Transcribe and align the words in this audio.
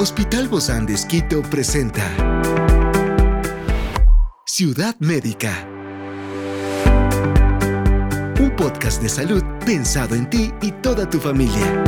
Hospital 0.00 0.46
Bozán 0.46 0.86
de 0.86 0.94
Esquito 0.94 1.42
presenta 1.42 2.04
Ciudad 4.46 4.94
Médica. 5.00 5.68
Un 8.38 8.54
podcast 8.56 9.02
de 9.02 9.08
salud 9.08 9.42
pensado 9.66 10.14
en 10.14 10.30
ti 10.30 10.52
y 10.62 10.70
toda 10.70 11.10
tu 11.10 11.18
familia. 11.18 11.82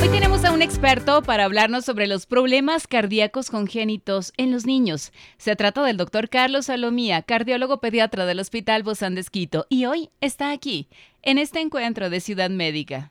Hoy 0.00 0.08
tenemos 0.08 0.44
a 0.44 0.52
un 0.52 0.62
experto 0.62 1.20
para 1.20 1.46
hablarnos 1.46 1.84
sobre 1.84 2.06
los 2.06 2.26
problemas 2.26 2.86
cardíacos 2.86 3.50
congénitos 3.50 4.32
en 4.36 4.52
los 4.52 4.66
niños. 4.66 5.10
Se 5.36 5.56
trata 5.56 5.82
del 5.82 5.96
doctor 5.96 6.28
Carlos 6.28 6.66
Salomía, 6.66 7.22
cardiólogo 7.22 7.80
pediatra 7.80 8.24
del 8.24 8.38
Hospital 8.38 8.84
Bozán 8.84 9.16
de 9.16 9.22
Esquito, 9.22 9.66
y 9.68 9.86
hoy 9.86 10.10
está 10.20 10.52
aquí, 10.52 10.88
en 11.22 11.38
este 11.38 11.58
encuentro 11.58 12.08
de 12.08 12.20
Ciudad 12.20 12.50
Médica. 12.50 13.10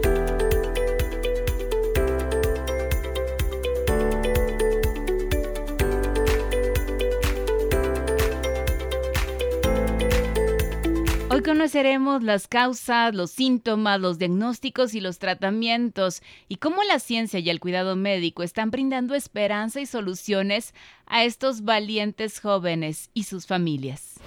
Hoy 11.33 11.43
conoceremos 11.43 12.23
las 12.23 12.49
causas, 12.49 13.15
los 13.15 13.31
síntomas, 13.31 14.01
los 14.01 14.19
diagnósticos 14.19 14.93
y 14.93 14.99
los 14.99 15.17
tratamientos 15.17 16.21
y 16.49 16.57
cómo 16.57 16.83
la 16.83 16.99
ciencia 16.99 17.39
y 17.39 17.49
el 17.49 17.61
cuidado 17.61 17.95
médico 17.95 18.43
están 18.43 18.69
brindando 18.69 19.15
esperanza 19.15 19.79
y 19.79 19.85
soluciones 19.85 20.73
a 21.05 21.23
estos 21.23 21.63
valientes 21.63 22.41
jóvenes 22.41 23.11
y 23.13 23.23
sus 23.23 23.47
familias. 23.47 24.19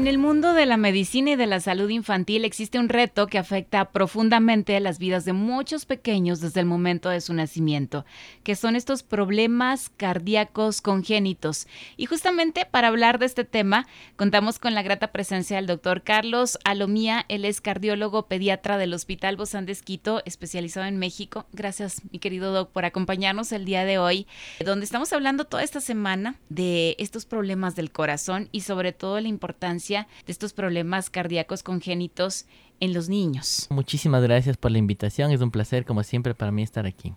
En 0.00 0.06
el 0.06 0.16
mundo 0.16 0.54
de 0.54 0.64
la 0.64 0.78
medicina 0.78 1.32
y 1.32 1.36
de 1.36 1.44
la 1.44 1.60
salud 1.60 1.90
infantil 1.90 2.46
existe 2.46 2.78
un 2.78 2.88
reto 2.88 3.26
que 3.26 3.36
afecta 3.36 3.90
profundamente 3.90 4.80
las 4.80 4.98
vidas 4.98 5.26
de 5.26 5.34
muchos 5.34 5.84
pequeños 5.84 6.40
desde 6.40 6.60
el 6.60 6.64
momento 6.64 7.10
de 7.10 7.20
su 7.20 7.34
nacimiento, 7.34 8.06
que 8.42 8.56
son 8.56 8.76
estos 8.76 9.02
problemas 9.02 9.90
cardíacos 9.90 10.80
congénitos. 10.80 11.66
Y 11.98 12.06
justamente 12.06 12.64
para 12.64 12.88
hablar 12.88 13.18
de 13.18 13.26
este 13.26 13.44
tema, 13.44 13.86
contamos 14.16 14.58
con 14.58 14.72
la 14.72 14.80
grata 14.80 15.12
presencia 15.12 15.56
del 15.56 15.66
doctor 15.66 16.02
Carlos 16.02 16.58
Alomía, 16.64 17.26
él 17.28 17.44
es 17.44 17.60
cardiólogo 17.60 18.26
pediatra 18.26 18.78
del 18.78 18.94
Hospital 18.94 19.36
Bozán 19.36 19.66
de 19.66 19.72
Esquito, 19.72 20.22
especializado 20.24 20.86
en 20.86 20.96
México. 20.96 21.44
Gracias, 21.52 22.00
mi 22.10 22.20
querido 22.20 22.54
doc, 22.54 22.70
por 22.70 22.86
acompañarnos 22.86 23.52
el 23.52 23.66
día 23.66 23.84
de 23.84 23.98
hoy, 23.98 24.26
donde 24.64 24.86
estamos 24.86 25.12
hablando 25.12 25.44
toda 25.44 25.62
esta 25.62 25.82
semana 25.82 26.36
de 26.48 26.96
estos 26.98 27.26
problemas 27.26 27.76
del 27.76 27.92
corazón 27.92 28.48
y 28.50 28.62
sobre 28.62 28.94
todo 28.94 29.20
la 29.20 29.28
importancia 29.28 29.89
de 29.90 30.32
estos 30.32 30.52
problemas 30.52 31.10
cardíacos 31.10 31.62
congénitos 31.62 32.46
en 32.78 32.94
los 32.94 33.08
niños. 33.08 33.66
Muchísimas 33.70 34.22
gracias 34.22 34.56
por 34.56 34.70
la 34.70 34.78
invitación, 34.78 35.32
es 35.32 35.40
un 35.40 35.50
placer 35.50 35.84
como 35.84 36.02
siempre 36.02 36.34
para 36.34 36.52
mí 36.52 36.62
estar 36.62 36.86
aquí. 36.86 37.12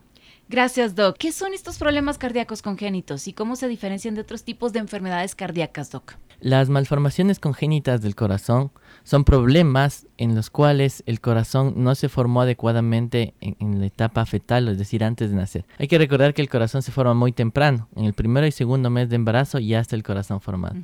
Gracias, 0.50 0.96
Doc. 0.96 1.18
¿Qué 1.18 1.32
son 1.32 1.54
estos 1.54 1.78
problemas 1.78 2.18
cardíacos 2.18 2.62
congénitos 2.62 3.28
y 3.28 3.34
cómo 3.34 3.56
se 3.56 3.68
diferencian 3.68 4.14
de 4.14 4.22
otros 4.22 4.44
tipos 4.44 4.74
de 4.74 4.80
enfermedades 4.80 5.36
cardíacas, 5.36 5.90
Doc? 5.90 6.16
Las 6.42 6.70
malformaciones 6.70 7.40
congénitas 7.40 8.02
del 8.02 8.16
corazón 8.16 8.72
son 9.04 9.24
problemas 9.24 10.06
en 10.18 10.36
los 10.36 10.50
cuales 10.50 11.02
el 11.06 11.22
corazón 11.22 11.76
no 11.78 11.96
se 11.96 12.10
formó 12.10 12.42
adecuadamente 12.42 13.34
en, 13.40 13.80
la 13.80 13.86
etapa 13.86 14.26
fetal, 14.26 14.68
es 14.68 14.78
decir, 14.78 15.04
antes 15.04 15.30
de 15.30 15.38
nacer. 15.38 15.66
Hay 15.80 15.88
que 15.88 15.98
recordar 15.98 16.34
que 16.34 16.42
el 16.42 16.50
corazón 16.50 16.82
se 16.82 16.92
forma 16.92 17.14
muy 17.14 17.32
temprano, 17.32 17.88
en 17.96 18.06
el 18.06 18.14
primero 18.14 18.46
y 18.46 18.52
segundo 18.52 18.90
mes 18.90 19.10
de 19.10 19.16
embarazo 19.16 19.60
ya 19.60 19.80
está 19.80 19.96
el 19.96 20.04
corazón 20.04 20.42
formado 20.42 20.76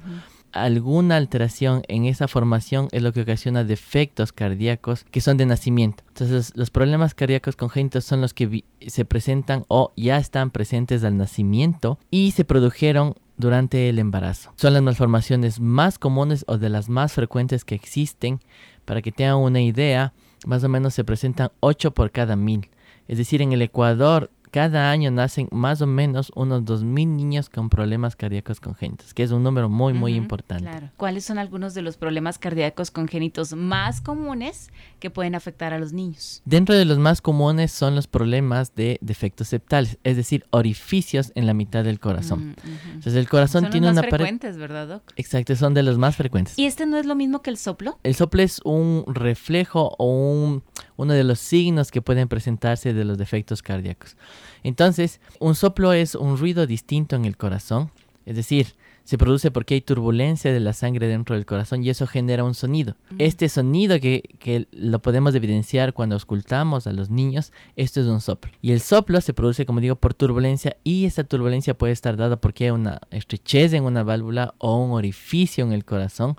alguna 0.51 1.17
alteración 1.17 1.83
en 1.87 2.05
esa 2.05 2.27
formación 2.27 2.87
es 2.91 3.03
lo 3.03 3.13
que 3.13 3.21
ocasiona 3.21 3.63
defectos 3.63 4.31
cardíacos 4.31 5.05
que 5.11 5.21
son 5.21 5.37
de 5.37 5.45
nacimiento. 5.45 6.03
Entonces, 6.09 6.53
los 6.55 6.69
problemas 6.69 7.13
cardíacos 7.13 7.55
congénitos 7.55 8.05
son 8.05 8.21
los 8.21 8.33
que 8.33 8.63
se 8.87 9.05
presentan 9.05 9.65
o 9.67 9.93
ya 9.95 10.17
están 10.17 10.51
presentes 10.51 11.03
al 11.03 11.17
nacimiento 11.17 11.99
y 12.11 12.31
se 12.31 12.45
produjeron 12.45 13.15
durante 13.37 13.89
el 13.89 13.99
embarazo. 13.99 14.53
Son 14.57 14.73
las 14.73 14.83
malformaciones 14.83 15.59
más 15.59 15.97
comunes 15.97 16.43
o 16.47 16.57
de 16.57 16.69
las 16.69 16.89
más 16.89 17.13
frecuentes 17.13 17.63
que 17.65 17.75
existen. 17.75 18.41
Para 18.85 19.01
que 19.01 19.11
tengan 19.11 19.37
una 19.37 19.61
idea, 19.61 20.13
más 20.45 20.63
o 20.63 20.69
menos 20.69 20.93
se 20.93 21.03
presentan 21.03 21.51
8 21.59 21.91
por 21.91 22.11
cada 22.11 22.35
mil. 22.35 22.69
Es 23.07 23.17
decir, 23.17 23.41
en 23.41 23.53
el 23.53 23.61
Ecuador 23.61 24.29
cada 24.51 24.91
año 24.91 25.11
nacen 25.11 25.47
más 25.51 25.81
o 25.81 25.87
menos 25.87 26.31
unos 26.35 26.63
2.000 26.63 27.07
niños 27.07 27.49
con 27.49 27.69
problemas 27.69 28.15
cardíacos 28.15 28.59
congénitos, 28.59 29.13
que 29.13 29.23
es 29.23 29.31
un 29.31 29.43
número 29.43 29.69
muy, 29.69 29.93
muy 29.93 30.15
importante. 30.15 30.63
Claro. 30.63 30.89
¿Cuáles 30.97 31.25
son 31.25 31.37
algunos 31.37 31.73
de 31.73 31.81
los 31.81 31.97
problemas 31.97 32.39
cardíacos 32.39 32.91
congénitos 32.91 33.53
más 33.53 34.01
comunes 34.01 34.69
que 34.99 35.09
pueden 35.09 35.35
afectar 35.35 35.73
a 35.73 35.79
los 35.79 35.93
niños? 35.93 36.41
Dentro 36.45 36.75
de 36.75 36.85
los 36.85 36.97
más 36.97 37.21
comunes 37.21 37.71
son 37.71 37.95
los 37.95 38.07
problemas 38.07 38.75
de 38.75 38.97
defectos 39.01 39.49
septales, 39.49 39.97
es 40.03 40.17
decir, 40.17 40.45
orificios 40.49 41.31
en 41.35 41.45
la 41.45 41.53
mitad 41.53 41.83
del 41.83 41.99
corazón. 41.99 42.49
Mm, 42.49 42.87
Entonces 42.87 43.15
el 43.15 43.29
corazón 43.29 43.63
son 43.63 43.71
tiene 43.71 43.87
los 43.87 43.95
más 43.95 44.03
una 44.03 44.09
frecuentes, 44.09 44.57
¿verdad, 44.57 44.87
Doc? 44.87 45.13
Exacto, 45.15 45.55
son 45.55 45.73
de 45.73 45.83
los 45.83 45.97
más 45.97 46.15
frecuentes. 46.15 46.57
¿Y 46.57 46.65
este 46.65 46.85
no 46.85 46.97
es 46.97 47.05
lo 47.05 47.15
mismo 47.15 47.41
que 47.41 47.49
el 47.49 47.57
soplo? 47.57 47.99
El 48.03 48.15
soplo 48.15 48.41
es 48.41 48.61
un 48.63 49.03
reflejo 49.07 49.95
o 49.97 50.05
un, 50.05 50.63
uno 50.99 51.13
de 51.13 51.23
los 51.23 51.39
signos 51.39 51.91
que 51.91 52.01
pueden 52.01 52.27
presentarse 52.27 52.93
de 52.93 53.05
los 53.05 53.17
defectos 53.17 53.61
cardíacos. 53.61 54.17
Entonces, 54.63 55.21
un 55.39 55.55
soplo 55.55 55.93
es 55.93 56.13
un 56.13 56.37
ruido 56.37 56.67
distinto 56.67 57.15
en 57.15 57.23
el 57.23 57.37
corazón, 57.37 57.89
es 58.25 58.35
decir, 58.35 58.75
se 59.09 59.17
produce 59.17 59.49
porque 59.49 59.73
hay 59.73 59.81
turbulencia 59.81 60.53
de 60.53 60.59
la 60.59 60.71
sangre 60.71 61.07
dentro 61.07 61.33
del 61.35 61.47
corazón 61.47 61.83
y 61.83 61.89
eso 61.89 62.05
genera 62.05 62.43
un 62.43 62.53
sonido. 62.53 62.95
Este 63.17 63.49
sonido 63.49 63.99
que, 63.99 64.21
que, 64.37 64.67
lo 64.71 64.99
podemos 64.99 65.33
evidenciar 65.33 65.93
cuando 65.93 66.15
ocultamos 66.15 66.85
a 66.85 66.93
los 66.93 67.09
niños, 67.09 67.51
esto 67.75 68.01
es 68.01 68.05
un 68.05 68.21
soplo. 68.21 68.51
Y 68.61 68.71
el 68.71 68.81
soplo 68.81 69.19
se 69.21 69.33
produce, 69.33 69.65
como 69.65 69.79
digo, 69.79 69.95
por 69.95 70.13
turbulencia 70.13 70.77
y 70.83 71.05
esa 71.05 71.23
turbulencia 71.23 71.75
puede 71.75 71.91
estar 71.91 72.17
dada 72.17 72.39
porque 72.39 72.65
hay 72.65 72.69
una 72.69 73.01
estrechez 73.09 73.73
en 73.73 73.85
una 73.85 74.03
válvula 74.03 74.53
o 74.59 74.77
un 74.77 74.91
orificio 74.91 75.65
en 75.65 75.73
el 75.73 75.85
corazón. 75.85 76.35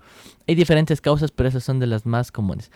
Hay 0.47 0.55
diferentes 0.55 1.01
causas, 1.01 1.33
pero 1.33 1.49
esas 1.49 1.65
son 1.65 1.81
de 1.81 1.89
las 1.89 2.07
más 2.07 2.31
comunes. 2.31 2.71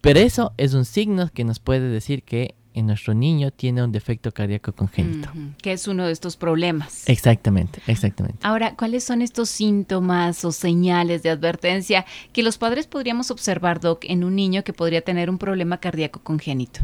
Pero 0.00 0.20
eso 0.20 0.52
es 0.58 0.74
un 0.74 0.84
signo 0.84 1.28
que 1.34 1.42
nos 1.42 1.58
puede 1.58 1.88
decir 1.88 2.22
que 2.22 2.54
en 2.74 2.86
nuestro 2.86 3.14
niño 3.14 3.50
tiene 3.50 3.82
un 3.82 3.92
defecto 3.92 4.32
cardíaco 4.32 4.72
congénito. 4.72 5.30
Que 5.62 5.72
es 5.72 5.88
uno 5.88 6.06
de 6.06 6.12
estos 6.12 6.36
problemas. 6.36 7.08
Exactamente, 7.08 7.80
exactamente. 7.86 8.38
Ahora, 8.42 8.76
¿cuáles 8.76 9.04
son 9.04 9.22
estos 9.22 9.48
síntomas 9.48 10.44
o 10.44 10.52
señales 10.52 11.22
de 11.22 11.30
advertencia 11.30 12.06
que 12.32 12.42
los 12.42 12.58
padres 12.58 12.86
podríamos 12.86 13.30
observar, 13.30 13.80
Doc, 13.80 14.04
en 14.04 14.24
un 14.24 14.36
niño 14.36 14.64
que 14.64 14.72
podría 14.72 15.02
tener 15.02 15.30
un 15.30 15.38
problema 15.38 15.78
cardíaco 15.78 16.20
congénito? 16.22 16.80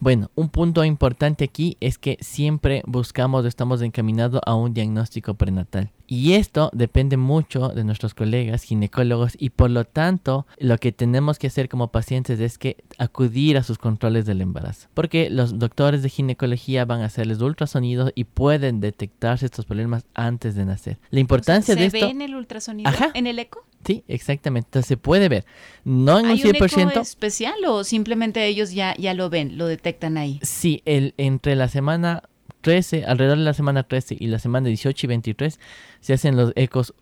Bueno, 0.00 0.30
un 0.34 0.48
punto 0.48 0.84
importante 0.84 1.44
aquí 1.44 1.76
es 1.80 1.98
que 1.98 2.18
siempre 2.20 2.82
buscamos, 2.86 3.44
estamos 3.44 3.82
encaminados 3.82 4.40
a 4.44 4.54
un 4.54 4.74
diagnóstico 4.74 5.34
prenatal. 5.34 5.90
Y 6.06 6.34
esto 6.34 6.70
depende 6.72 7.16
mucho 7.16 7.68
de 7.68 7.84
nuestros 7.84 8.14
colegas 8.14 8.62
ginecólogos 8.62 9.32
y 9.38 9.50
por 9.50 9.70
lo 9.70 9.84
tanto 9.84 10.46
lo 10.58 10.78
que 10.78 10.92
tenemos 10.92 11.38
que 11.38 11.48
hacer 11.48 11.68
como 11.68 11.90
pacientes 11.90 12.40
es 12.40 12.58
que 12.58 12.84
acudir 12.98 13.56
a 13.56 13.62
sus 13.62 13.78
controles 13.78 14.26
del 14.26 14.40
embarazo. 14.40 14.88
Porque 14.94 15.30
los 15.30 15.58
doctores 15.58 16.02
de 16.02 16.08
ginecología 16.08 16.84
van 16.84 17.00
a 17.02 17.06
hacerles 17.06 17.40
ultrasonidos 17.40 18.12
y 18.14 18.24
pueden 18.24 18.80
detectarse 18.80 19.46
estos 19.46 19.64
problemas 19.64 20.06
antes 20.14 20.54
de 20.54 20.64
nacer. 20.64 20.98
La 21.10 21.20
importancia 21.20 21.74
de 21.74 21.86
esto... 21.86 21.98
¿Se 21.98 22.04
ve 22.04 22.10
en 22.10 22.22
el 22.22 22.34
ultrasonido? 22.34 22.90
¿En 23.14 23.26
el 23.26 23.38
eco? 23.38 23.64
Sí, 23.84 24.04
exactamente. 24.08 24.68
Entonces 24.68 24.88
se 24.88 24.96
puede 24.96 25.28
ver. 25.28 25.44
No 25.84 26.18
en 26.18 26.26
un 26.26 26.38
100%. 26.38 26.82
Un 26.84 26.90
eco 26.90 27.00
especial 27.00 27.54
o 27.66 27.84
simplemente 27.84 28.44
ellos 28.46 28.72
ya, 28.72 28.94
ya 28.96 29.14
lo 29.14 29.30
ven, 29.30 29.58
lo 29.58 29.66
detectan 29.66 30.18
ahí? 30.18 30.40
Sí, 30.42 30.82
el, 30.84 31.14
entre 31.16 31.54
la 31.56 31.68
semana 31.68 32.24
13, 32.66 33.04
alrededor 33.04 33.38
de 33.38 33.44
la 33.44 33.54
semana 33.54 33.84
13 33.84 34.16
y 34.18 34.26
la 34.26 34.40
semana 34.40 34.66
18 34.66 35.06
y 35.06 35.08
23, 35.08 35.60
se 36.00 36.12
hacen 36.14 36.36
los 36.36 36.52
ecos 36.56 36.94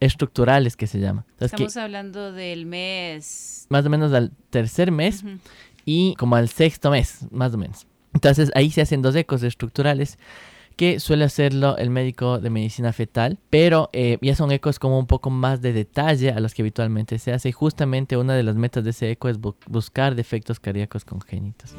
estructurales 0.00 0.78
que 0.78 0.86
se 0.86 0.98
llaman. 0.98 1.26
Estamos 1.38 1.76
hablando 1.76 2.32
del 2.32 2.64
mes. 2.64 3.66
Más 3.68 3.84
o 3.84 3.90
menos 3.90 4.14
al 4.14 4.32
tercer 4.48 4.90
mes 4.90 5.22
y 5.84 6.14
como 6.14 6.36
al 6.36 6.48
sexto 6.48 6.90
mes, 6.90 7.26
más 7.30 7.52
o 7.52 7.58
menos. 7.58 7.86
Entonces 8.14 8.50
ahí 8.54 8.70
se 8.70 8.80
hacen 8.80 9.02
dos 9.02 9.14
ecos 9.14 9.42
estructurales 9.42 10.18
que 10.74 10.98
suele 11.00 11.24
hacerlo 11.24 11.76
el 11.76 11.90
médico 11.90 12.38
de 12.38 12.48
medicina 12.48 12.94
fetal, 12.94 13.38
pero 13.50 13.90
eh, 13.92 14.16
ya 14.22 14.34
son 14.34 14.52
ecos 14.52 14.78
como 14.78 14.98
un 14.98 15.06
poco 15.06 15.28
más 15.28 15.60
de 15.60 15.74
detalle 15.74 16.30
a 16.30 16.40
los 16.40 16.54
que 16.54 16.62
habitualmente 16.62 17.18
se 17.18 17.30
hace 17.30 17.50
y 17.50 17.52
justamente 17.52 18.16
una 18.16 18.32
de 18.32 18.42
las 18.42 18.56
metas 18.56 18.82
de 18.84 18.90
ese 18.90 19.10
eco 19.10 19.28
es 19.28 19.38
buscar 19.38 20.14
defectos 20.14 20.60
cardíacos 20.60 21.04
congénitos. 21.04 21.74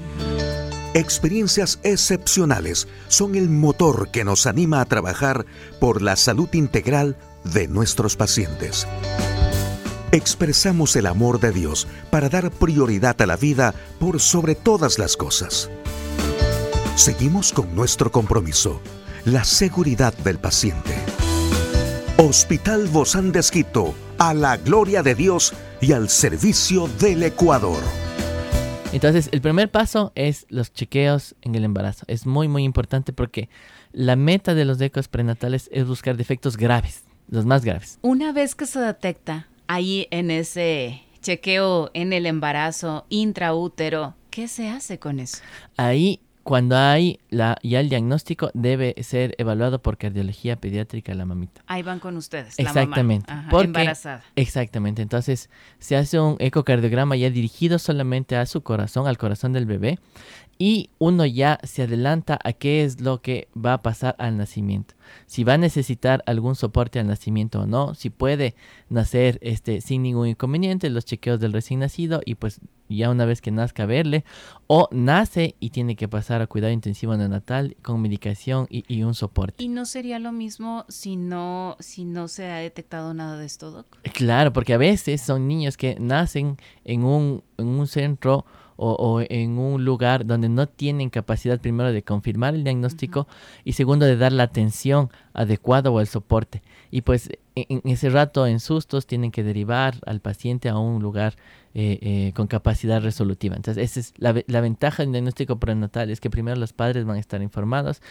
Experiencias 0.95 1.77
excepcionales 1.83 2.87
son 3.09 3.35
el 3.35 3.49
motor 3.49 4.11
que 4.11 4.23
nos 4.23 4.47
anima 4.47 4.79
a 4.79 4.85
trabajar 4.85 5.45
por 5.77 6.01
la 6.01 6.15
salud 6.15 6.47
integral 6.53 7.17
de 7.43 7.67
nuestros 7.67 8.15
pacientes. 8.15 8.87
expresamos 10.13 10.95
el 10.95 11.07
amor 11.07 11.41
de 11.41 11.51
Dios 11.51 11.85
para 12.11 12.29
dar 12.29 12.49
prioridad 12.49 13.21
a 13.21 13.25
la 13.25 13.35
vida 13.35 13.75
por 13.99 14.21
sobre 14.21 14.55
todas 14.55 14.97
las 14.97 15.17
cosas. 15.17 15.69
Seguimos 16.95 17.51
con 17.51 17.75
nuestro 17.75 18.09
compromiso, 18.09 18.79
la 19.25 19.43
seguridad 19.43 20.13
del 20.19 20.39
paciente. 20.39 20.95
Hospital 22.15 22.87
Bozán 22.87 23.33
de 23.33 23.41
Esquito, 23.41 23.93
a 24.17 24.33
la 24.33 24.55
gloria 24.55 25.03
de 25.03 25.13
Dios 25.13 25.53
y 25.81 25.91
al 25.91 26.07
servicio 26.07 26.87
del 26.87 27.23
Ecuador. 27.23 27.83
Entonces, 28.95 29.27
el 29.33 29.41
primer 29.41 29.69
paso 29.69 30.13
es 30.15 30.45
los 30.47 30.71
chequeos 30.71 31.35
en 31.41 31.53
el 31.55 31.65
embarazo. 31.65 32.05
Es 32.07 32.25
muy, 32.25 32.47
muy 32.47 32.63
importante 32.63 33.11
porque 33.11 33.49
la 33.91 34.15
meta 34.15 34.55
de 34.55 34.63
los 34.63 34.79
ecos 34.79 35.09
prenatales 35.09 35.69
es 35.73 35.85
buscar 35.85 36.15
defectos 36.15 36.55
graves, 36.55 37.03
los 37.27 37.45
más 37.45 37.65
graves. 37.65 37.99
Una 38.03 38.31
vez 38.31 38.55
que 38.55 38.65
se 38.65 38.79
detecta 38.79 39.49
ahí 39.67 40.07
en 40.11 40.31
ese 40.31 41.01
chequeo 41.21 41.91
en 41.93 42.13
el 42.13 42.25
embarazo 42.25 43.05
intraútero, 43.09 44.15
¿qué 44.29 44.47
se 44.47 44.69
hace 44.69 44.97
con 44.97 45.19
eso? 45.19 45.39
Ahí 45.75 46.21
cuando 46.45 46.77
hay 46.77 47.19
la, 47.31 47.57
ya 47.63 47.79
el 47.79 47.89
diagnóstico, 47.89 48.51
debe 48.53 48.93
ser 49.01 49.33
evaluado 49.39 49.81
por 49.81 49.97
cardiología 49.97 50.55
pediátrica 50.57 51.15
la 51.15 51.25
mamita. 51.25 51.63
Ahí 51.65 51.81
van 51.81 51.97
con 51.99 52.15
ustedes. 52.17 52.59
Exactamente. 52.59 53.25
La 53.33 53.41
mamá. 53.41 53.63
embarazada. 53.63 54.23
Exactamente. 54.35 55.01
Entonces, 55.01 55.49
se 55.79 55.95
hace 55.95 56.19
un 56.19 56.35
ecocardiograma 56.37 57.15
ya 57.15 57.31
dirigido 57.31 57.79
solamente 57.79 58.35
a 58.35 58.45
su 58.45 58.61
corazón, 58.61 59.07
al 59.07 59.17
corazón 59.17 59.53
del 59.53 59.65
bebé, 59.65 59.97
y 60.59 60.91
uno 60.99 61.25
ya 61.25 61.59
se 61.63 61.81
adelanta 61.81 62.37
a 62.43 62.53
qué 62.53 62.83
es 62.83 63.01
lo 63.01 63.23
que 63.23 63.47
va 63.57 63.73
a 63.73 63.81
pasar 63.81 64.15
al 64.19 64.37
nacimiento. 64.37 64.93
Si 65.25 65.43
va 65.43 65.55
a 65.55 65.57
necesitar 65.57 66.23
algún 66.27 66.53
soporte 66.53 66.99
al 66.99 67.07
nacimiento 67.07 67.61
o 67.61 67.65
no, 67.65 67.95
si 67.95 68.11
puede 68.11 68.53
nacer 68.87 69.39
este, 69.41 69.81
sin 69.81 70.03
ningún 70.03 70.27
inconveniente, 70.27 70.91
los 70.91 71.05
chequeos 71.05 71.39
del 71.39 71.53
recién 71.53 71.79
nacido 71.79 72.21
y 72.23 72.35
pues 72.35 72.61
ya 72.89 73.09
una 73.09 73.25
vez 73.25 73.41
que 73.41 73.51
nazca 73.51 73.85
verle, 73.85 74.23
o 74.67 74.87
nace 74.91 75.55
y 75.59 75.69
tiene 75.69 75.95
que 75.95 76.07
pasar 76.07 76.41
a 76.41 76.47
cuidado 76.47 76.73
intensivo 76.73 77.15
neonatal 77.15 77.75
con 77.81 78.01
medicación 78.01 78.67
y, 78.69 79.03
un 79.03 79.13
soporte. 79.13 79.63
¿Y 79.63 79.67
no 79.67 79.85
sería 79.85 80.19
lo 80.19 80.31
mismo 80.31 80.85
si 80.87 81.15
no, 81.15 81.77
si 81.79 82.05
no 82.05 82.27
se 82.27 82.51
ha 82.51 82.57
detectado 82.57 83.13
nada 83.13 83.37
de 83.37 83.45
esto, 83.45 83.71
Doc? 83.71 83.85
Claro, 84.13 84.53
porque 84.53 84.73
a 84.73 84.77
veces 84.77 85.21
son 85.21 85.47
niños 85.47 85.77
que 85.77 85.97
nacen 85.99 86.57
en 86.83 87.03
un, 87.03 87.43
en 87.57 87.67
un 87.67 87.87
centro 87.87 88.45
o, 88.77 89.21
en 89.29 89.57
un 89.57 89.85
lugar 89.85 90.25
donde 90.25 90.49
no 90.49 90.67
tienen 90.67 91.09
capacidad 91.09 91.59
primero 91.59 91.93
de 91.93 92.03
confirmar 92.03 92.55
el 92.55 92.63
diagnóstico 92.63 93.27
y 93.63 93.73
segundo 93.73 94.05
de 94.05 94.17
dar 94.17 94.33
la 94.33 94.43
atención 94.43 95.09
adecuada 95.33 95.89
o 95.89 96.01
el 96.01 96.07
soporte. 96.07 96.61
Y 96.91 97.01
pues 97.01 97.29
en, 97.55 97.81
ese 97.85 98.09
rato 98.09 98.45
en 98.47 98.59
sustos 98.59 99.07
tienen 99.07 99.31
que 99.31 99.43
derivar 99.43 99.95
al 100.05 100.19
paciente 100.19 100.69
a 100.69 100.77
un 100.77 101.01
lugar 101.01 101.35
eh, 101.77 101.99
eh, 102.01 102.31
con 102.33 102.47
capacidad 102.47 103.01
resolutiva. 103.01 103.55
Entonces, 103.57 103.83
esa 103.83 103.99
es 103.99 104.13
la, 104.15 104.33
la, 104.47 104.61
ventaja 104.61 105.03
del 105.03 105.11
diagnóstico 105.11 105.59
prenatal, 105.59 106.09
es 106.09 106.21
que 106.21 106.29
primero 106.29 106.55
los 106.55 106.71
padres 106.71 107.03
van 107.03 107.17
a 107.17 107.19
estar 107.19 107.41
informados 107.41 108.01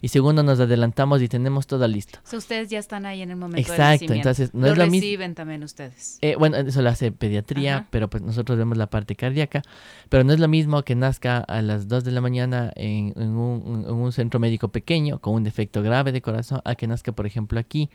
y 0.00 0.08
segundo 0.08 0.42
nos 0.42 0.58
adelantamos 0.58 1.22
y 1.22 1.28
tenemos 1.28 1.68
todo 1.68 1.86
listo. 1.86 2.18
Ustedes 2.32 2.68
ya 2.68 2.80
están 2.80 3.06
ahí 3.06 3.22
en 3.22 3.30
el 3.30 3.36
momento 3.36 3.60
Exacto, 3.60 4.12
entonces 4.12 4.52
no 4.54 4.66
lo 4.66 4.72
es 4.72 4.78
lo 4.78 4.86
mismo. 4.86 5.02
reciben 5.02 5.36
también 5.36 5.62
ustedes. 5.62 6.18
Eh, 6.20 6.34
bueno, 6.36 6.56
eso 6.56 6.82
lo 6.82 6.88
hace 6.88 7.12
pediatría, 7.12 7.86
pero 7.90 8.10
pues 8.10 8.24
nosotros 8.24 8.58
vemos 8.58 8.76
la 8.76 8.88
parte 8.88 9.14
cardíaca, 9.14 9.62
pero 10.08 10.24
no 10.24 10.32
es 10.32 10.40
lo 10.40 10.48
mismo 10.48 10.82
que 10.82 10.96
nazca 10.96 11.38
a 11.38 11.62
las 11.62 11.86
2 11.86 12.02
de 12.02 12.10
la 12.10 12.20
mañana 12.20 12.72
en, 12.74 13.12
un, 13.16 13.84
en 13.86 13.94
un 13.94 14.10
centro 14.10 14.40
médico 14.40 14.68
pequeño 14.68 15.20
con 15.20 15.34
un 15.34 15.44
defecto 15.44 15.80
grave 15.80 16.10
de 16.10 16.22
corazón 16.22 16.60
a 16.64 16.74
que 16.74 16.88
nazca, 16.88 17.12
por 17.12 17.26
ejemplo, 17.26 17.60
aquí 17.60 17.88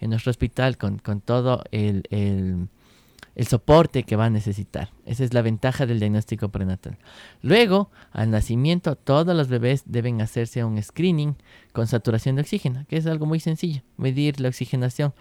en 0.00 0.10
nuestro 0.10 0.30
hospital 0.30 0.78
con, 0.78 0.98
con 0.98 1.20
todo 1.20 1.64
el, 1.70 2.04
el 2.10 2.68
el 3.38 3.46
soporte 3.46 4.02
que 4.02 4.16
va 4.16 4.24
a 4.26 4.30
necesitar. 4.30 4.90
Esa 5.06 5.22
es 5.22 5.32
la 5.32 5.42
ventaja 5.42 5.86
del 5.86 6.00
diagnóstico 6.00 6.48
prenatal. 6.48 6.98
Luego, 7.40 7.88
al 8.10 8.32
nacimiento, 8.32 8.96
todos 8.96 9.34
los 9.34 9.46
bebés 9.46 9.84
deben 9.86 10.20
hacerse 10.20 10.64
un 10.64 10.82
screening 10.82 11.36
con 11.72 11.86
saturación 11.86 12.34
de 12.34 12.42
oxígeno, 12.42 12.84
que 12.88 12.96
es 12.96 13.06
algo 13.06 13.26
muy 13.26 13.38
sencillo, 13.38 13.82
medir 13.96 14.40
la 14.40 14.48
oxigenación 14.48 15.14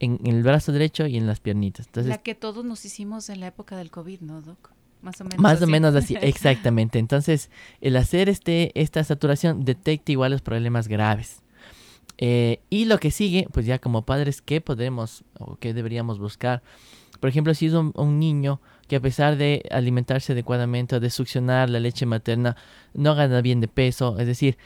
en, 0.00 0.20
el 0.26 0.42
brazo 0.42 0.70
derecho 0.70 1.06
y 1.06 1.16
en 1.16 1.26
las 1.26 1.40
piernitas. 1.40 1.86
Entonces, 1.86 2.10
la 2.10 2.18
que 2.18 2.34
todos 2.34 2.62
nos 2.62 2.84
hicimos 2.84 3.30
en 3.30 3.40
la 3.40 3.46
época 3.46 3.74
del 3.78 3.90
COVID, 3.90 4.20
¿no, 4.20 4.42
Doc? 4.42 4.70
Más 5.00 5.18
o 5.22 5.24
menos 5.24 5.38
Más 5.38 5.54
así. 5.54 5.64
o 5.64 5.66
menos 5.66 5.94
así, 5.94 6.14
exactamente. 6.20 6.98
Entonces, 6.98 7.48
el 7.80 7.96
hacer 7.96 8.28
este, 8.28 8.78
esta 8.78 9.02
saturación 9.02 9.64
detecta 9.64 10.12
igual 10.12 10.32
los 10.32 10.42
problemas 10.42 10.88
graves. 10.88 11.42
Eh, 12.18 12.60
y 12.70 12.84
lo 12.84 12.98
que 12.98 13.10
sigue, 13.10 13.46
pues 13.52 13.66
ya 13.66 13.78
como 13.78 14.04
padres, 14.04 14.42
¿qué 14.42 14.60
podemos 14.60 15.24
o 15.38 15.56
qué 15.56 15.74
deberíamos 15.74 16.18
buscar? 16.18 16.62
Por 17.20 17.28
ejemplo, 17.28 17.54
si 17.54 17.66
es 17.66 17.72
un, 17.72 18.18
niño 18.18 18.60
que 18.88 18.96
a 18.96 19.00
pesar 19.00 19.36
de 19.36 19.62
alimentarse 19.70 20.32
adecuadamente 20.32 20.96
o 20.96 21.00
de 21.00 21.08
succionar 21.08 21.70
la 21.70 21.78
leche 21.78 22.04
materna, 22.04 22.56
no 22.94 23.14
gana 23.14 23.40
bien 23.40 23.60
de 23.60 23.68
peso, 23.68 24.18
es 24.18 24.26
decir, 24.26 24.58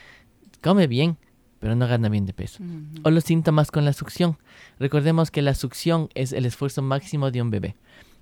come 0.62 0.87
bien, 0.87 1.19
pero 1.60 1.76
no 1.76 1.87
gana 1.87 2.08
bien 2.08 2.25
de 2.25 2.32
peso. 2.32 2.62
O 3.02 3.10
los 3.10 3.25
síntomas 3.25 3.70
con 3.70 3.84
la 3.84 3.92
succión. 3.92 4.38
Recordemos 4.78 5.31
que 5.31 5.42
la 5.42 5.54
succión 5.54 6.08
es 6.14 6.32
el 6.32 6.46
esfuerzo 6.46 6.81
máximo 6.81 7.31
de 7.31 7.42
un 7.42 7.50
bebé. 7.50 7.76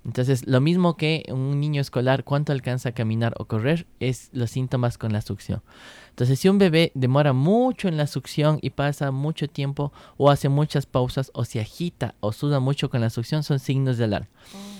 Entonces, 0.05 0.45
lo 0.45 0.61
mismo 0.61 0.97
que 0.97 1.25
un 1.29 1.59
niño 1.59 1.81
escolar, 1.81 2.23
cuánto 2.23 2.51
alcanza 2.51 2.89
a 2.89 2.91
caminar 2.91 3.33
o 3.39 3.45
correr, 3.45 3.87
es 3.99 4.29
los 4.33 4.51
síntomas 4.51 4.99
con 4.99 5.11
la 5.11 5.21
succión. 5.21 5.63
Entonces, 6.11 6.39
si 6.39 6.47
un 6.47 6.59
bebé 6.59 6.91
demora 6.93 7.33
mucho 7.33 7.87
en 7.87 7.97
la 7.97 8.05
succión 8.05 8.59
y 8.61 8.69
pasa 8.69 9.09
mucho 9.11 9.47
tiempo 9.47 9.91
o 10.17 10.29
hace 10.29 10.47
muchas 10.47 10.85
pausas 10.85 11.31
o 11.33 11.43
se 11.43 11.59
agita 11.59 12.13
o 12.19 12.31
suda 12.31 12.59
mucho 12.59 12.89
con 12.89 13.01
la 13.01 13.09
succión, 13.09 13.43
son 13.43 13.59
signos 13.59 13.97
de 13.97 14.03
alarma. 14.03 14.29
Oh. 14.53 14.74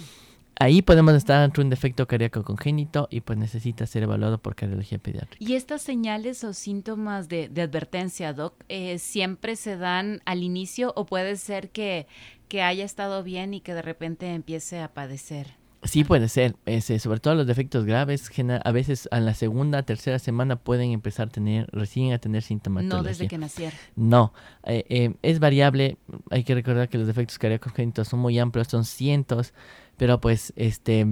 Ahí 0.58 0.82
podemos 0.82 1.14
estar 1.14 1.44
ante 1.44 1.62
un 1.62 1.70
defecto 1.70 2.08
cardíaco 2.08 2.44
congénito 2.44 3.08
y 3.12 3.22
pues 3.22 3.38
necesita 3.38 3.86
ser 3.86 4.04
evaluado 4.04 4.38
por 4.38 4.56
cardiología 4.56 5.00
pediátrica. 5.00 5.44
¿Y 5.44 5.56
estas 5.56 5.82
señales 5.82 6.44
o 6.44 6.54
síntomas 6.54 7.28
de, 7.28 7.50
advertencia, 7.62 8.34
Doc, 8.34 8.56
eh, 8.70 8.98
siempre 9.00 9.56
se 9.56 9.76
dan 9.76 10.22
al 10.26 10.44
inicio 10.44 10.94
o 10.96 11.06
puede 11.06 11.36
ser 11.36 11.72
que 11.72 12.08
que 12.48 12.62
haya 12.62 12.86
estado 12.86 13.24
bien 13.24 13.54
y 13.54 13.62
que 13.62 13.74
de 13.74 13.82
repente 13.82 14.34
empiece 14.34 14.80
a 14.80 14.94
padecer. 14.94 15.56
Sí 15.86 16.04
puede 16.04 16.30
ser, 16.30 16.56
ese, 16.66 17.00
sobre 17.00 17.20
todo 17.20 17.36
los 17.36 17.48
defectos 17.48 17.86
graves, 17.86 18.30
a 18.64 18.72
veces 18.72 19.08
a 19.12 19.20
la 19.20 19.34
segunda, 19.34 19.84
tercera 19.84 20.20
semana 20.20 20.56
pueden 20.56 20.92
empezar 20.92 21.28
a 21.28 21.32
tener, 21.32 21.68
recién 21.72 22.14
a 22.14 22.18
tener 22.18 22.42
sintomatología. 22.42 22.98
No 22.98 23.04
desde 23.04 23.28
que 23.28 23.38
nacieron. 23.38 23.78
No, 23.96 24.34
eh, 24.64 24.86
eh, 24.90 25.14
es 25.22 25.40
variable, 25.40 25.98
hay 26.32 26.44
que 26.44 26.56
recordar 26.56 26.90
que 26.90 26.98
los 26.98 27.08
defectos 27.08 27.38
cardíacos 27.40 27.72
congénitos 27.72 28.08
son 28.08 28.20
muy 28.20 28.40
amplios, 28.40 28.68
son 28.68 28.86
cientos, 28.86 29.54
pero 29.98 30.20
pues 30.20 30.54
este 30.56 31.06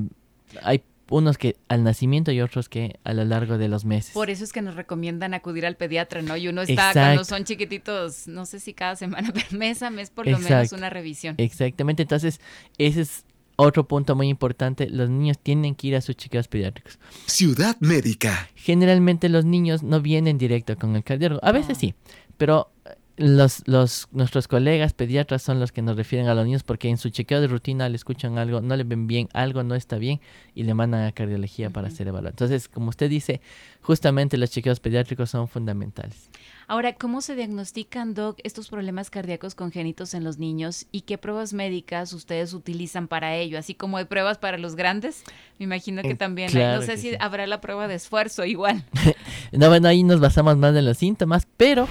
hay 0.62 0.84
unos 1.10 1.38
que 1.38 1.58
al 1.68 1.84
nacimiento 1.84 2.32
y 2.32 2.42
otros 2.42 2.70
que 2.70 3.00
a 3.03 3.13
lo 3.13 3.25
largo 3.25 3.58
de 3.58 3.68
los 3.68 3.86
meses. 3.86 4.13
Por 4.13 4.30
eso 4.30 4.44
es 4.44 4.53
que 4.53 4.62
nos 4.62 4.75
recomiendan 4.75 5.34
acudir 5.34 5.65
al 5.65 5.75
pediatra, 5.75 6.22
¿no? 6.22 6.38
Y 6.38 6.48
uno 6.48 6.62
está 6.62 6.94
cuando 6.94 7.25
son 7.25 7.44
chiquititos, 7.44 8.27
no 8.27 8.46
sé 8.46 8.60
si 8.60 8.74
cada 8.74 8.96
semana, 8.96 9.32
pero 9.34 9.46
mes 9.51 9.84
a 9.84 9.89
mes 9.89 10.10
por 10.10 10.27
lo 10.27 10.39
menos 10.39 10.72
una 10.72 10.89
revisión. 10.89 11.36
Exactamente, 11.38 12.03
entonces 12.03 12.39
ese 12.77 13.01
es 13.01 13.25
otro 13.63 13.88
punto 13.88 14.15
muy 14.15 14.29
importante, 14.29 14.89
los 14.89 15.10
niños 15.10 15.38
tienen 15.39 15.75
que 15.75 15.88
ir 15.88 15.96
a 15.96 16.01
sus 16.01 16.15
chequeos 16.15 16.48
pediátricos. 16.48 17.00
Ciudad 17.25 17.77
médica. 17.79 18.50
Generalmente 18.55 19.29
los 19.29 19.46
niños 19.46 19.84
no 19.84 20.01
vienen 20.01 20.38
directo 20.38 20.75
con 20.77 20.96
el 20.96 21.03
cardiólogo, 21.03 21.39
a 21.43 21.51
veces 21.51 21.77
sí, 21.77 21.96
pero 22.38 22.73
los, 23.15 23.67
los, 23.67 24.08
nuestros 24.12 24.48
colegas 24.48 24.93
pediatras 24.93 25.43
son 25.43 25.60
los 25.60 25.72
que 25.72 25.84
nos 25.84 25.96
refieren 25.96 26.27
a 26.27 26.34
los 26.34 26.46
niños 26.46 26.63
porque 26.63 26.89
en 26.89 26.98
su 26.98 27.10
chequeo 27.10 27.41
de 27.41 27.48
rutina 27.48 27.88
le 27.88 27.96
escuchan 27.96 28.39
algo, 28.39 28.62
no 28.62 28.75
le 28.75 28.84
ven 28.84 29.05
bien, 29.05 29.29
algo 29.34 29.62
no 29.63 29.75
está 29.75 29.98
bien 29.98 30.20
y 30.55 30.63
le 30.63 30.74
mandan 30.74 31.05
a 31.05 31.12
cardiología 31.12 31.70
para 31.70 31.91
ser 31.91 32.08
evaluado. 32.08 32.32
Entonces, 32.32 32.67
como 32.67 32.89
usted 32.89 33.10
dice, 33.10 33.39
justamente 33.82 34.38
los 34.38 34.50
chequeos 34.50 34.79
pediátricos 34.79 35.29
son 35.29 35.48
fundamentales. 35.48 36.29
Ahora, 36.67 36.93
¿cómo 36.93 37.22
se 37.22 37.36
diagnostican, 37.36 38.15
Doc, 38.15 38.39
estos 38.43 38.70
problemas 38.70 39.12
cardíacos 39.12 39.53
congénitos 39.53 40.15
en 40.15 40.24
los 40.24 40.39
niños 40.39 40.88
y 40.91 41.01
qué 41.01 41.20
pruebas 41.20 41.53
médicas 41.53 42.13
ustedes 42.13 42.53
utilizan 42.53 43.08
para 43.08 43.36
ello? 43.36 43.60
Así 43.60 43.75
como 43.75 43.98
hay 43.98 44.05
pruebas 44.05 44.39
para 44.39 44.58
los 44.58 44.75
grandes, 44.75 45.24
me 45.60 45.65
imagino 45.65 46.01
que 46.01 46.15
también 46.15 46.51
No 46.53 46.82
sé 46.82 46.98
si 46.98 47.12
habrá 47.20 47.46
la 47.46 47.62
prueba 47.62 47.88
de 47.88 47.96
esfuerzo 47.96 48.43
igual. 48.46 48.86
no, 49.51 49.70
bueno, 49.70 49.88
ahí 49.88 50.01
nos 50.01 50.20
basamos 50.20 50.58
más 50.58 50.75
en 50.75 50.86
los 50.86 50.98
síntomas, 50.98 51.48
pero 51.58 51.88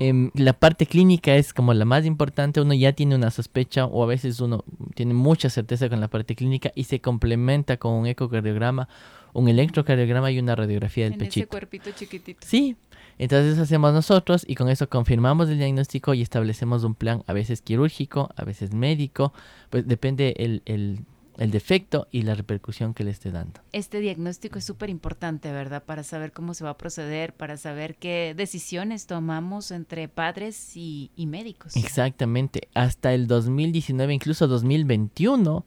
Em, 0.00 0.30
la 0.34 0.52
parte 0.54 0.86
clínica 0.86 1.36
es 1.36 1.52
como 1.52 1.72
la 1.72 1.84
más 1.84 2.04
importante, 2.04 2.60
uno 2.60 2.74
ya 2.74 2.92
tiene 2.92 3.14
una 3.14 3.30
sospecha 3.30 3.86
o 3.86 4.02
a 4.02 4.06
veces 4.06 4.40
uno 4.40 4.64
tiene 4.94 5.14
mucha 5.14 5.48
certeza 5.50 5.88
con 5.88 6.00
la 6.00 6.08
parte 6.08 6.34
clínica 6.34 6.72
y 6.74 6.84
se 6.84 7.00
complementa 7.00 7.76
con 7.76 7.92
un 7.92 8.06
ecocardiograma, 8.06 8.88
un 9.32 9.48
electrocardiograma 9.48 10.32
y 10.32 10.38
una 10.38 10.56
radiografía 10.56 11.04
del 11.04 11.14
en 11.14 11.18
pechito. 11.20 11.44
Ese 11.44 11.48
cuerpito 11.48 11.90
chiquitito. 11.92 12.40
Sí, 12.44 12.76
entonces 13.18 13.52
eso 13.52 13.62
hacemos 13.62 13.92
nosotros 13.92 14.44
y 14.48 14.56
con 14.56 14.68
eso 14.68 14.88
confirmamos 14.88 15.48
el 15.48 15.58
diagnóstico 15.58 16.12
y 16.14 16.22
establecemos 16.22 16.82
un 16.82 16.96
plan 16.96 17.22
a 17.28 17.32
veces 17.32 17.62
quirúrgico, 17.62 18.30
a 18.34 18.44
veces 18.44 18.74
médico, 18.74 19.32
pues 19.70 19.86
depende 19.86 20.34
el, 20.38 20.62
el 20.64 21.00
el 21.38 21.50
defecto 21.50 22.06
y 22.10 22.22
la 22.22 22.34
repercusión 22.34 22.94
que 22.94 23.04
le 23.04 23.10
esté 23.10 23.30
dando. 23.30 23.60
Este 23.72 24.00
diagnóstico 24.00 24.58
es 24.58 24.64
súper 24.64 24.90
importante, 24.90 25.50
¿verdad? 25.52 25.82
Para 25.84 26.02
saber 26.02 26.32
cómo 26.32 26.54
se 26.54 26.64
va 26.64 26.70
a 26.70 26.78
proceder, 26.78 27.34
para 27.34 27.56
saber 27.56 27.96
qué 27.96 28.34
decisiones 28.36 29.06
tomamos 29.06 29.70
entre 29.70 30.08
padres 30.08 30.76
y, 30.76 31.10
médicos. 31.16 31.74
Exactamente. 31.76 32.68
Hasta 32.74 33.14
el 33.14 33.26
2019, 33.26 34.14
incluso 34.14 34.46
2021, 34.46 35.64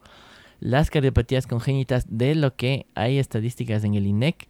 las 0.60 0.90
cardiopatías 0.90 1.48
congénitas 1.48 2.06
de 2.10 2.36
lo 2.36 2.56
que 2.56 2.86
hay 2.96 3.18
estadísticas 3.18 3.84
en 3.84 3.96
el 3.96 4.06
INEC 4.06 4.48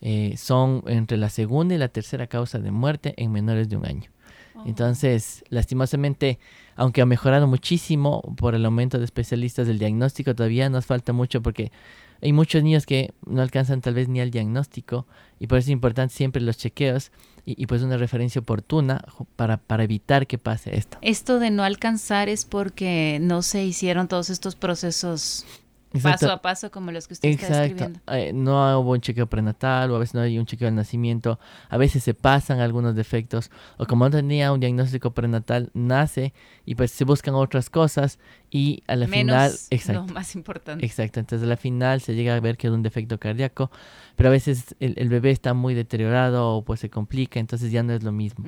eh, 0.00 0.34
son 0.36 0.82
entre 0.86 1.18
la 1.18 1.28
segunda 1.28 1.74
y 1.74 1.78
la 1.78 1.88
tercera 1.88 2.26
causa 2.26 2.58
de 2.58 2.70
muerte 2.70 3.14
en 3.16 3.32
menores 3.32 3.68
de 3.68 3.76
un 3.76 3.86
año. 3.86 4.10
Entonces, 4.64 5.44
lastimosamente, 5.48 6.38
aunque 6.76 7.02
ha 7.02 7.06
mejorado 7.06 7.46
muchísimo 7.46 8.22
por 8.36 8.54
el 8.54 8.64
aumento 8.64 8.98
de 8.98 9.04
especialistas 9.04 9.66
del 9.66 9.78
diagnóstico, 9.78 10.34
todavía 10.34 10.68
nos 10.70 10.86
falta 10.86 11.12
mucho 11.12 11.42
porque 11.42 11.72
hay 12.22 12.32
muchos 12.32 12.62
niños 12.62 12.86
que 12.86 13.12
no 13.26 13.42
alcanzan 13.42 13.80
tal 13.80 13.94
vez 13.94 14.08
ni 14.08 14.20
al 14.20 14.30
diagnóstico 14.30 15.06
y 15.38 15.46
por 15.46 15.58
eso 15.58 15.66
es 15.66 15.72
importante 15.72 16.14
siempre 16.14 16.40
los 16.40 16.56
chequeos 16.56 17.12
y, 17.48 17.66
pues 17.66 17.82
una 17.82 17.96
referencia 17.96 18.40
oportuna 18.40 19.04
para, 19.36 19.58
para 19.58 19.84
evitar 19.84 20.26
que 20.26 20.36
pase 20.36 20.76
esto. 20.76 20.98
Esto 21.00 21.38
de 21.38 21.50
no 21.50 21.62
alcanzar 21.62 22.28
es 22.28 22.44
porque 22.44 23.18
no 23.20 23.42
se 23.42 23.64
hicieron 23.64 24.08
todos 24.08 24.30
estos 24.30 24.56
procesos 24.56 25.46
paso 26.00 26.30
a 26.30 26.42
paso 26.42 26.70
como 26.70 26.92
los 26.92 27.06
que 27.06 27.14
usted 27.14 27.28
está 27.28 27.60
describiendo. 27.60 28.00
Eh, 28.08 28.32
no 28.32 28.80
hubo 28.80 28.92
un 28.92 29.00
chequeo 29.00 29.26
prenatal 29.26 29.90
o 29.90 29.96
a 29.96 29.98
veces 29.98 30.14
no 30.14 30.20
hay 30.20 30.38
un 30.38 30.46
chequeo 30.46 30.68
al 30.68 30.74
nacimiento, 30.74 31.38
a 31.68 31.76
veces 31.76 32.02
se 32.02 32.14
pasan 32.14 32.60
algunos 32.60 32.94
defectos 32.94 33.50
o 33.76 33.86
como 33.86 34.04
no 34.04 34.10
tenía 34.10 34.52
un 34.52 34.60
diagnóstico 34.60 35.12
prenatal, 35.12 35.70
nace 35.74 36.32
y 36.64 36.74
pues 36.74 36.90
se 36.90 37.04
buscan 37.04 37.34
otras 37.34 37.70
cosas 37.70 38.18
y 38.50 38.82
a 38.86 38.96
la 38.96 39.06
final... 39.06 39.52
Exacto, 39.70 40.06
lo 40.06 40.14
más 40.14 40.34
importante. 40.34 40.84
Exacto, 40.84 41.20
entonces 41.20 41.46
a 41.46 41.48
la 41.48 41.56
final 41.56 42.00
se 42.00 42.14
llega 42.14 42.34
a 42.34 42.40
ver 42.40 42.56
que 42.56 42.66
es 42.66 42.72
un 42.72 42.82
defecto 42.82 43.18
cardíaco, 43.18 43.70
pero 44.16 44.28
a 44.28 44.32
veces 44.32 44.74
el, 44.80 45.08
bebé 45.08 45.30
está 45.30 45.54
muy 45.54 45.74
deteriorado 45.74 46.56
o 46.56 46.64
pues 46.64 46.80
se 46.80 46.90
complica, 46.90 47.40
entonces 47.40 47.72
ya 47.72 47.82
no 47.82 47.92
es 47.92 48.02
lo 48.02 48.12
mismo. 48.12 48.44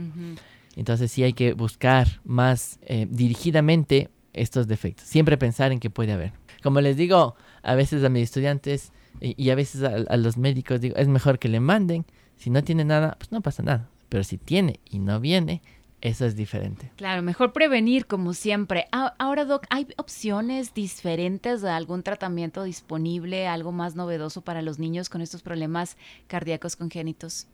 Entonces 0.77 1.11
sí 1.11 1.23
hay 1.25 1.33
que 1.33 1.55
buscar 1.55 2.21
más 2.25 2.79
eh, 2.83 3.07
dirigidamente 3.11 4.11
estos 4.33 4.69
defectos, 4.69 5.07
siempre 5.07 5.37
pensar 5.37 5.73
en 5.73 5.81
que 5.81 5.91
puede 5.91 6.13
haber. 6.13 6.33
Como 6.63 6.81
les 6.81 6.97
digo 6.97 7.37
a 7.63 7.75
veces 7.75 8.05
a 8.05 8.09
mis 8.09 8.25
estudiantes 8.25 8.93
y, 9.21 9.51
a 9.51 9.55
veces 9.55 9.83
a, 9.83 10.17
los 10.17 10.37
médicos, 10.37 10.81
digo, 10.81 10.97
es 10.97 11.09
mejor 11.09 11.39
que 11.39 11.49
le 11.49 11.61
manden. 11.61 12.05
Si 12.37 12.51
no 12.51 12.63
tiene 12.63 12.85
nada, 12.85 13.17
pues 13.19 13.33
no 13.33 13.41
pasa 13.41 13.63
nada. 13.63 13.89
Pero 14.09 14.25
si 14.25 14.39
tiene 14.39 14.81
y 14.89 15.01
no 15.01 15.21
viene, 15.21 15.61
eso 16.01 16.25
es 16.25 16.37
diferente. 16.37 16.93
Claro, 16.97 17.23
mejor 17.23 17.53
prevenir 17.53 18.07
como 18.07 18.33
siempre. 18.33 18.87
Ahora, 18.93 19.45
Doc, 19.45 19.67
¿hay 19.71 19.89
opciones 19.97 20.73
diferentes 20.73 21.61
de 21.61 21.71
algún 21.71 22.03
tratamiento 22.03 22.63
disponible, 22.63 23.49
algo 23.49 23.73
más 23.73 23.97
novedoso 23.97 24.43
para 24.43 24.63
los 24.63 24.79
niños 24.79 25.09
con 25.09 25.21
estos 25.21 25.43
problemas 25.43 25.97
cardíacos 26.29 26.77
congénitos? 26.77 27.49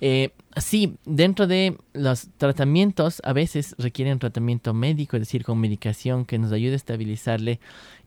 Eh, 0.00 0.30
sí, 0.56 0.96
dentro 1.04 1.46
de 1.46 1.78
los 1.92 2.28
tratamientos 2.36 3.22
a 3.24 3.32
veces 3.32 3.74
requieren 3.78 4.18
tratamiento 4.18 4.74
médico, 4.74 5.16
es 5.16 5.22
decir, 5.22 5.44
con 5.44 5.58
medicación 5.58 6.24
que 6.24 6.38
nos 6.38 6.52
ayude 6.52 6.72
a 6.72 6.76
estabilizarle 6.76 7.60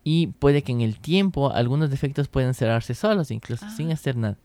y 0.10 0.28
puede 0.28 0.62
que 0.62 0.72
en 0.72 0.80
el 0.80 1.02
tiempo 1.02 1.52
algunos 1.52 1.90
defectos 1.90 2.30
puedan 2.30 2.54
cerrarse 2.54 2.96
solos, 2.96 3.30
incluso 3.30 3.66
ah. 3.68 3.72
sin 3.76 3.92
hacer 3.92 4.16
nada. 4.16 4.38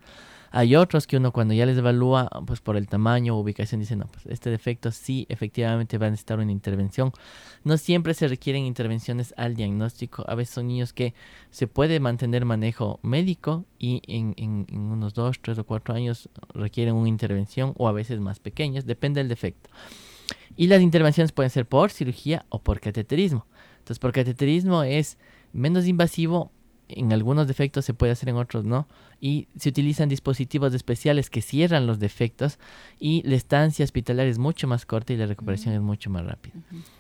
Hay 0.51 0.75
otros 0.75 1.07
que 1.07 1.17
uno 1.17 1.31
cuando 1.31 1.55
ya 1.55 1.67
les 1.67 1.79
evalúa, 1.79 2.29
pues 2.49 2.61
por 2.61 2.77
el 2.77 2.89
tamaño 2.89 3.37
o 3.37 3.41
ubicación, 3.41 3.79
dice, 3.79 3.95
no, 3.95 4.09
pues 4.09 4.27
este 4.27 4.51
defecto 4.51 4.91
sí 4.91 5.25
efectivamente 5.29 5.99
va 5.99 6.09
a 6.09 6.11
necesitar 6.11 6.41
una 6.41 6.51
intervención. 6.51 7.13
No 7.63 7.79
siempre 7.79 8.13
se 8.15 8.27
requieren 8.27 8.65
intervenciones 8.65 9.35
al 9.37 9.55
diagnóstico. 9.55 10.25
A 10.27 10.35
veces 10.35 10.53
son 10.53 10.67
niños 10.67 10.93
que 10.93 11.15
se 11.51 11.69
puede 11.69 12.01
mantener 12.01 12.45
manejo 12.45 12.99
médico 13.03 13.65
y 13.79 14.03
en, 14.09 14.35
en, 14.39 14.67
en 14.69 14.81
unos 14.81 15.15
dos, 15.15 15.39
tres 15.41 15.59
o 15.59 15.65
cuatro 15.65 15.95
años 15.95 16.29
requieren 16.55 16.97
una 16.97 17.09
intervención 17.09 17.73
o 17.77 17.87
a 17.87 17.93
veces 17.93 18.19
más 18.19 18.41
pequeñas, 18.41 18.85
depende 18.85 19.21
del 19.21 19.29
defecto. 19.29 19.71
Y 20.57 20.67
las 20.67 20.83
intervenciones 20.83 21.31
pueden 21.31 21.51
ser 21.51 21.67
por 21.67 21.93
cirugía 21.93 22.47
o 22.49 22.59
por 22.59 22.81
cateterismo. 22.81 23.47
Entonces, 23.79 24.01
por 24.01 24.13
cateterismo 24.13 24.83
es 24.85 25.19
menos 25.53 25.87
invasivo, 25.87 26.51
en 26.97 27.13
algunos 27.13 27.47
defectos 27.47 27.85
se 27.85 27.95
puede 27.95 28.13
hacer, 28.13 28.29
en 28.29 28.37
otros 28.37 28.65
no. 28.65 28.89
Y 29.21 29.49
se 29.57 29.69
utilizan 29.69 30.09
dispositivos 30.09 30.75
especiales 30.75 31.31
que 31.31 31.43
cierran 31.43 31.87
los 31.87 32.01
defectos 32.01 32.59
y 32.99 33.23
la 33.23 33.37
estancia 33.37 33.85
hospitalaria 33.85 34.31
es 34.31 34.39
mucho 34.39 34.67
más 34.67 34.85
corta 34.85 35.13
y 35.13 35.17
la 35.17 35.27
recuperación 35.27 35.75
es 35.75 35.81
mucho 35.81 36.11
más 36.11 36.25
rápida. 36.27 36.55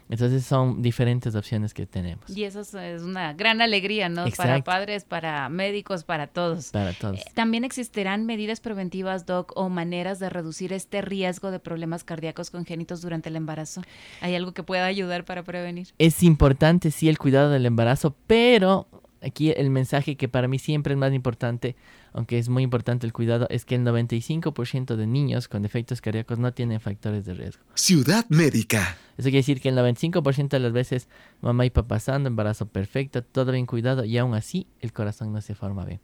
Entonces 0.08 0.44
son 0.44 0.82
diferentes 0.82 1.34
opciones 1.34 1.74
que 1.74 1.86
tenemos. 1.86 2.28
Y 2.28 2.44
eso 2.44 2.60
es 2.60 3.02
una 3.02 3.32
gran 3.32 3.60
alegría, 3.62 4.08
¿no? 4.08 4.24
Para 4.36 4.62
padres, 4.62 5.04
para 5.04 5.48
médicos, 5.48 6.04
para 6.04 6.26
todos. 6.26 6.70
Para 6.70 6.92
todos. 6.92 7.18
Eh, 7.18 7.24
También 7.34 7.64
existirán 7.64 8.26
medidas 8.26 8.60
preventivas, 8.60 9.26
Doc, 9.26 9.52
o 9.56 9.68
maneras 9.68 10.18
de 10.18 10.28
reducir 10.28 10.72
este 10.72 11.00
riesgo 11.00 11.50
de 11.50 11.58
problemas 11.58 12.04
cardíacos 12.04 12.50
congénitos 12.50 13.00
durante 13.00 13.30
el 13.30 13.36
embarazo. 13.36 13.82
¿Hay 14.20 14.34
algo 14.34 14.52
que 14.52 14.62
pueda 14.62 14.84
ayudar 14.84 15.24
para 15.24 15.42
prevenir? 15.42 15.88
Es 15.98 16.22
importante, 16.22 16.90
sí, 16.90 17.08
el 17.08 17.18
cuidado 17.18 17.50
del 17.50 17.66
embarazo, 17.66 18.14
pero 18.26 18.86
aquí 19.22 19.50
el 19.50 19.70
mensaje 19.70 20.16
que 20.16 20.28
para 20.28 20.48
mí 20.48 20.58
siempre 20.58 20.94
es 20.94 20.98
más 20.98 21.12
importante, 21.12 21.76
aunque 22.12 22.38
es 22.38 22.48
muy 22.48 22.62
importante 22.62 23.06
el 23.06 23.12
cuidado, 23.12 23.46
es 23.50 23.64
que 23.64 23.76
el 23.76 23.84
95% 23.84 24.96
de 24.96 25.06
niños 25.06 25.48
con 25.48 25.62
defectos 25.62 26.00
cardíacos 26.00 26.38
no 26.38 26.52
tienen 26.52 26.80
factores 26.80 27.24
de 27.24 27.34
riesgo. 27.34 27.62
Ciudad 27.74 28.26
médica. 28.28 28.96
Eso 29.16 29.26
quiere 29.26 29.38
decir 29.38 29.60
que 29.60 29.68
el 29.68 29.76
95% 29.76 30.48
de 30.48 30.58
las 30.58 30.72
veces 30.72 31.08
mamá 31.40 31.66
y 31.66 31.70
papá 31.70 31.92
pasando, 31.92 32.28
embarazo 32.28 32.66
perfecto, 32.66 33.22
todo 33.22 33.52
bien 33.52 33.66
cuidado 33.66 34.04
y 34.04 34.16
aún 34.16 34.34
así 34.34 34.66
el 34.80 34.94
corazón 34.94 35.30
no 35.30 35.42
se 35.42 35.54
forma 35.54 35.84
bien. 35.84 36.00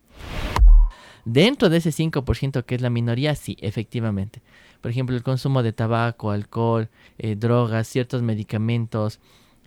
Dentro 1.25 1.69
de 1.69 1.79
ese 1.79 1.91
5% 1.91 2.65
que 2.65 2.75
es 2.75 2.81
la 2.81 2.91
minoría, 2.91 3.35
sí, 3.35 3.57
efectivamente. 3.61 4.43
Por 4.81 4.91
ejemplo, 4.91 5.17
el 5.17 5.23
consumo 5.23 5.63
de 5.63 5.73
tabaco, 5.73 6.31
alcohol, 6.31 6.89
eh, 7.19 7.37
drogas, 7.37 7.89
ciertos 7.89 8.23
medicamentos, 8.23 9.19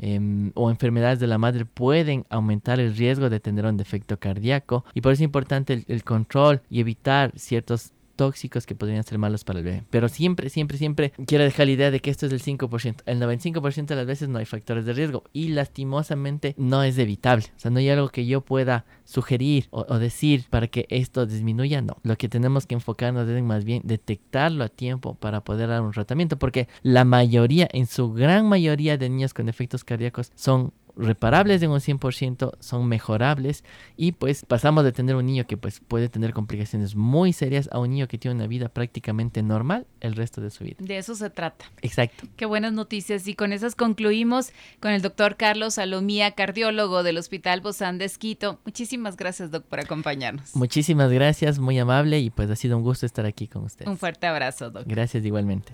Em, 0.03 0.51
o 0.55 0.72
enfermedades 0.72 1.20
de 1.20 1.27
la 1.27 1.38
madre 1.38 1.63
pueden 1.63 2.25
aumentar 2.29 2.79
el 2.79 2.96
riesgo 2.96 3.29
de 3.29 3.39
tener 3.39 3.65
un 3.67 3.77
defecto 3.77 4.17
cardíaco. 4.17 4.84
Y 4.96 5.01
por 5.01 5.12
eso 5.12 5.22
es 5.22 5.25
importante 5.25 5.86
el 5.88 6.03
control 6.03 6.62
y 6.72 6.79
evitar 6.79 7.31
ciertos 7.36 7.93
tóxicos 8.21 8.67
que 8.67 8.75
podrían 8.75 9.03
ser 9.03 9.17
malos 9.17 9.43
para 9.43 9.57
el 9.57 9.65
bebé. 9.65 9.83
Pero 9.89 10.07
siempre, 10.07 10.51
siempre, 10.51 10.77
siempre 10.77 11.11
quiero 11.25 11.43
dejar 11.43 11.65
la 11.65 11.71
idea 11.71 11.89
de 11.89 12.01
que 12.01 12.11
esto 12.11 12.27
es 12.27 12.31
el 12.31 12.39
5%. 12.39 12.97
El 13.07 13.19
95% 13.19 13.87
de 13.87 13.95
las 13.95 14.05
veces 14.05 14.29
no 14.29 14.37
hay 14.37 14.45
factores 14.45 14.85
de 14.85 14.93
riesgo 14.93 15.23
y 15.33 15.47
lastimosamente 15.47 16.53
no 16.55 16.83
es 16.83 16.99
evitable. 16.99 17.45
O 17.57 17.59
sea, 17.59 17.71
no 17.71 17.79
hay 17.79 17.89
algo 17.89 18.09
que 18.09 18.27
yo 18.27 18.41
pueda 18.41 18.85
sugerir 19.05 19.69
o, 19.71 19.97
decir 19.97 20.45
para 20.51 20.67
que 20.67 20.85
esto 20.89 21.25
disminuya, 21.25 21.81
no. 21.81 21.97
Lo 22.03 22.15
que 22.15 22.29
tenemos 22.29 22.67
que 22.67 22.75
enfocarnos 22.75 23.27
es 23.27 23.41
más 23.41 23.65
bien 23.65 23.81
detectarlo 23.85 24.65
a 24.65 24.69
tiempo 24.69 25.15
para 25.15 25.43
poder 25.43 25.69
dar 25.69 25.81
un 25.81 25.91
tratamiento 25.91 26.37
porque 26.37 26.67
la 26.83 27.03
mayoría, 27.03 27.67
en 27.73 27.87
su 27.87 28.13
gran 28.13 28.47
mayoría 28.47 28.99
de 28.99 29.09
niños 29.09 29.33
con 29.33 29.47
defectos 29.47 29.83
cardíacos 29.83 30.31
son 30.35 30.73
reparables 30.95 31.62
en 31.63 31.71
un 31.71 31.79
100%, 31.79 32.57
son 32.60 32.88
mejorables 32.88 33.63
y 33.98 34.13
pues 34.13 34.45
pasamos 34.45 34.83
de 34.83 34.91
tener 34.91 35.15
un 35.15 35.25
niño 35.25 35.45
que 35.48 35.57
pues 35.57 35.79
puede 35.79 36.10
tener 36.10 36.33
complicaciones 36.33 36.95
muy 36.95 37.33
serias 37.33 37.69
a 37.71 37.79
un 37.79 37.91
niño 37.91 38.07
que 38.07 38.17
tiene 38.17 38.36
una 38.36 38.48
vida 38.48 38.69
prácticamente 38.69 39.43
normal 39.43 39.88
el 40.00 40.15
resto 40.15 40.41
de 40.41 40.50
su 40.50 40.63
vida. 40.63 40.77
De 40.79 40.98
eso 40.98 41.15
se 41.15 41.29
trata. 41.29 41.65
Exacto. 41.81 42.27
Qué 42.36 42.45
buenas 42.45 42.74
noticias 42.74 43.27
y 43.27 43.36
con 43.36 43.53
esas 43.53 43.75
concluimos 43.75 44.51
con 44.79 44.91
el 44.91 45.01
doctor 45.01 45.36
Carlos 45.36 45.75
Salomía, 45.75 46.31
cardiólogo 46.31 47.03
del 47.03 47.17
Hospital 47.17 47.62
Bozán 47.62 47.98
de 47.98 48.05
Esquito. 48.05 48.60
Muchísimas 48.65 49.17
gracias, 49.17 49.51
doc, 49.51 49.63
por 49.65 49.79
acompañarnos. 49.79 50.55
Muchísimas 50.55 51.12
gracias, 51.12 51.60
muy 51.60 51.79
amable 51.79 52.19
y 52.19 52.29
pues 52.29 52.50
ha 52.50 52.55
sido 52.55 52.77
un 52.77 52.83
gusto 52.83 53.05
estar 53.05 53.25
aquí 53.25 53.48
con 53.48 53.63
ustedes. 53.63 53.89
Un 53.89 53.98
fuerte 53.98 54.27
abrazo, 54.27 54.69
doc. 54.69 54.83
Gracias 54.86 55.25
igualmente. 55.25 55.74